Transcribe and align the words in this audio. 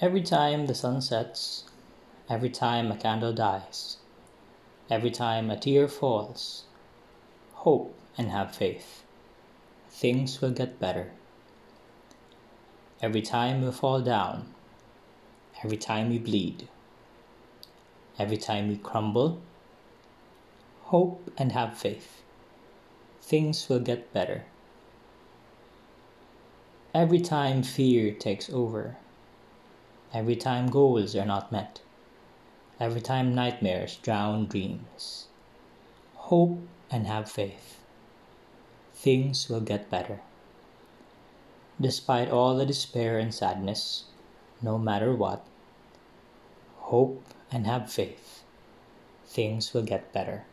Every 0.00 0.22
time 0.22 0.66
the 0.66 0.76
sun 0.76 1.00
sets, 1.00 1.64
every 2.30 2.50
time 2.50 2.92
a 2.92 2.96
candle 2.96 3.32
dies, 3.32 3.96
every 4.88 5.10
time 5.10 5.50
a 5.50 5.58
tear 5.58 5.88
falls, 5.88 6.66
hope 7.54 7.98
and 8.16 8.30
have 8.30 8.54
faith. 8.54 9.02
Things 9.90 10.40
will 10.40 10.52
get 10.52 10.78
better. 10.78 11.10
Every 13.02 13.22
time 13.22 13.60
we 13.60 13.72
fall 13.72 14.00
down, 14.00 14.54
every 15.64 15.76
time 15.76 16.10
we 16.10 16.18
bleed, 16.20 16.68
every 18.20 18.36
time 18.36 18.68
we 18.68 18.76
crumble, 18.76 19.40
hope 20.84 21.28
and 21.36 21.50
have 21.50 21.76
faith. 21.76 22.22
Things 23.20 23.68
will 23.68 23.80
get 23.80 24.12
better. 24.12 24.44
Every 26.94 27.18
time 27.18 27.64
fear 27.64 28.14
takes 28.14 28.48
over, 28.48 28.96
every 30.12 30.36
time 30.36 30.68
goals 30.68 31.14
are 31.14 31.26
not 31.26 31.52
met, 31.52 31.80
every 32.80 33.00
time 33.00 33.34
nightmares 33.34 33.96
drown 33.96 34.46
dreams, 34.46 35.28
hope 36.14 36.58
and 36.90 37.06
have 37.06 37.30
faith. 37.30 37.80
Things 38.94 39.48
will 39.48 39.60
get 39.60 39.90
better. 39.90 40.20
Despite 41.80 42.30
all 42.30 42.56
the 42.56 42.66
despair 42.66 43.18
and 43.18 43.32
sadness, 43.32 44.04
no 44.60 44.78
matter 44.78 45.14
what, 45.14 45.44
hope 46.78 47.22
and 47.52 47.66
have 47.66 47.92
faith. 47.92 48.42
Things 49.26 49.72
will 49.72 49.82
get 49.82 50.12
better. 50.12 50.44